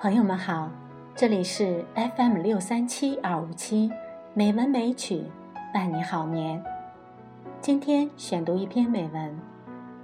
[0.00, 0.70] 朋友们好，
[1.14, 3.92] 这里是 FM 六三七二五七
[4.32, 5.22] 美文美曲
[5.74, 6.64] 伴你好眠。
[7.60, 9.38] 今天选读一篇美文，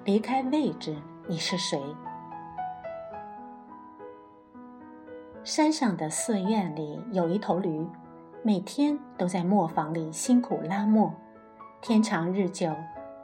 [0.04, 0.94] 离开位置，
[1.26, 1.80] 你是谁？
[5.42, 7.88] 山上的寺院里有一头驴，
[8.42, 11.10] 每天都在磨坊里辛苦拉磨。
[11.80, 12.70] 天长日久，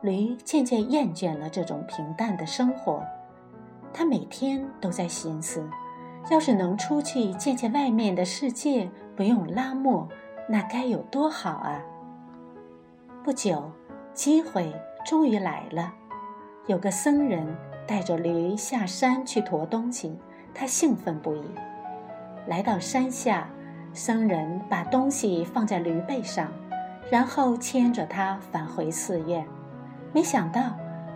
[0.00, 3.04] 驴渐渐厌倦了这种平淡的生活，
[3.93, 5.62] 它每天都在寻思。
[6.30, 10.08] 要是能出去见见外面的世界，不用拉磨，
[10.48, 11.82] 那该有多好啊！
[13.24, 13.70] 不久，
[14.14, 14.72] 机会
[15.04, 15.92] 终于来了。
[16.66, 17.46] 有个僧人
[17.86, 20.16] 带着驴下山去驮东西，
[20.54, 21.42] 他兴奋不已。
[22.46, 23.48] 来到山下，
[23.92, 26.50] 僧人把东西放在驴背上，
[27.10, 29.46] 然后牵着它返回寺院。
[30.12, 30.62] 没想到，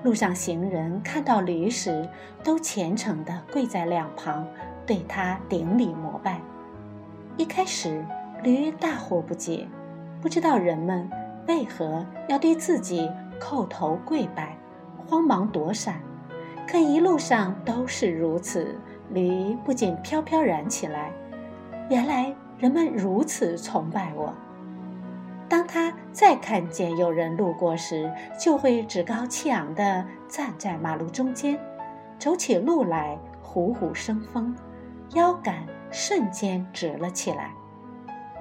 [0.02, 2.08] 路上行人看到驴时，
[2.44, 4.46] 都虔诚地跪在两旁。
[4.86, 6.40] 对他顶礼膜拜。
[7.36, 8.04] 一开始，
[8.42, 9.66] 驴大惑不解，
[10.22, 11.10] 不知道人们
[11.48, 14.56] 为何要对自己叩头跪拜，
[15.06, 16.00] 慌忙躲闪。
[16.66, 18.74] 可一路上都是如此，
[19.10, 21.12] 驴不仅飘飘然起来。
[21.88, 24.32] 原来人们如此崇拜我。
[25.48, 31.56] 当他再看见有人路过时，就会趾高气昂地站在马路中间，
[32.18, 34.52] 走起路来虎虎生风。
[35.14, 37.50] 腰杆瞬间直了起来。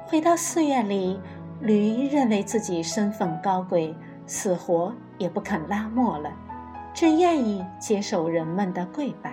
[0.06, 1.20] 回到寺院里，
[1.60, 6.32] 驴认为自己身份高贵，死活也不肯拉磨了，
[6.94, 9.32] 只愿意接受人们的跪拜。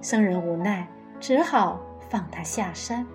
[0.00, 0.86] 僧人无奈，
[1.20, 3.06] 只好放他下山。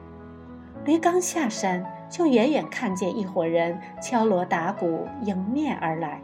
[0.85, 6.21] 驴刚下山，就远远看见一伙人敲锣打鼓迎面而来，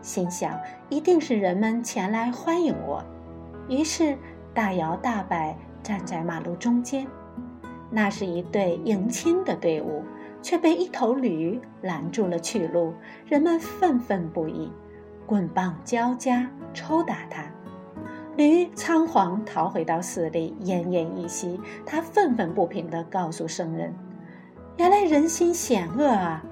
[0.00, 3.04] 心想一定是人们前来欢迎我，
[3.68, 4.16] 于是
[4.54, 5.56] 大摇大摆。
[5.86, 7.06] 站在马路中间，
[7.92, 10.02] 那是一队迎亲的队伍，
[10.42, 12.92] 却被一头驴拦住了去路。
[13.24, 14.72] 人们愤愤不已，
[15.26, 17.44] 棍棒交加抽打他。
[18.34, 21.60] 驴仓皇逃回到寺里，奄奄一息。
[21.86, 23.94] 他愤愤不平地告诉僧人
[24.78, 26.42] ：“原来人心险恶啊！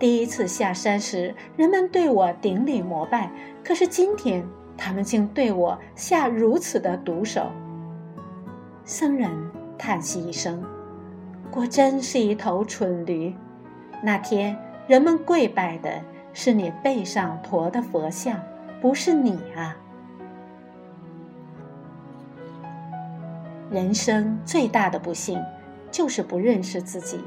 [0.00, 3.30] 第一次下山时，人们对我顶礼膜拜，
[3.62, 4.44] 可是今天，
[4.76, 7.52] 他们竟对我下如此的毒手。”
[8.92, 9.30] 僧人
[9.78, 10.60] 叹息一声
[11.48, 13.32] ：“果真是一头蠢驴。
[14.02, 14.58] 那天
[14.88, 16.02] 人们跪拜的
[16.32, 18.36] 是你背上驮的佛像，
[18.80, 19.76] 不是你啊！
[23.70, 25.40] 人生最大的不幸，
[25.92, 27.20] 就是不认识自己。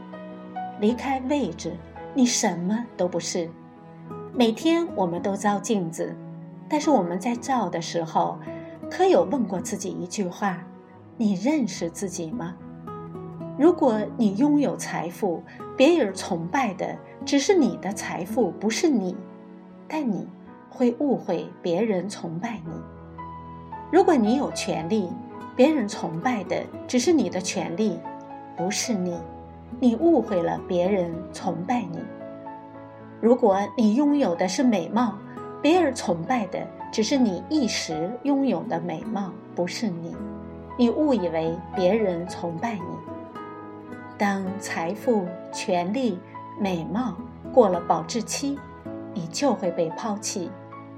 [0.82, 1.78] 离开位置，
[2.14, 3.50] 你什么都不是。
[4.34, 6.14] 每天我们都照镜子，
[6.68, 8.38] 但是我们在照的时候，
[8.92, 10.62] 可有问过自己一句话？”
[11.24, 12.54] 你认识自己吗？
[13.58, 15.42] 如果你拥有财富，
[15.78, 19.16] 别人崇拜的只是你的财富，不是你，
[19.88, 20.28] 但你
[20.70, 22.74] 会误会别人崇拜你。
[23.90, 25.08] 如果你有权利，
[25.56, 27.98] 别人崇拜的只是你的权利，
[28.58, 29.18] 不是你，
[29.80, 32.00] 你误会了别人崇拜你。
[33.22, 35.18] 如果你拥有的是美貌，
[35.62, 40.14] 别人崇拜的只是你一时拥有的美貌，不是你。
[40.76, 42.82] 你误以为别人崇拜你，
[44.18, 46.18] 当财富、权力、
[46.60, 47.16] 美貌
[47.54, 48.58] 过了保质期，
[49.14, 50.50] 你就会被抛弃。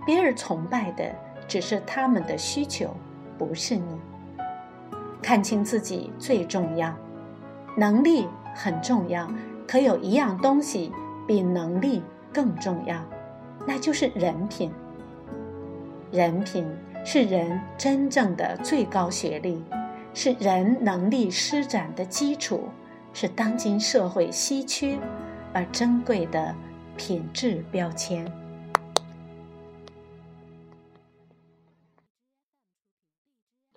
[0.05, 1.13] 别人崇拜的
[1.47, 2.89] 只是他们的需求，
[3.37, 3.99] 不是你。
[5.21, 6.93] 看清自己最重要，
[7.75, 9.27] 能力很重要，
[9.67, 10.91] 可有一样东西
[11.27, 12.95] 比能力更重要，
[13.67, 14.71] 那就是人品。
[16.11, 16.65] 人品。
[17.07, 19.63] 是人真正的最高学历，
[20.11, 22.67] 是人能力施展的基础，
[23.13, 24.97] 是当今社会稀缺
[25.53, 26.53] 而珍贵的
[26.97, 28.25] 品质标签。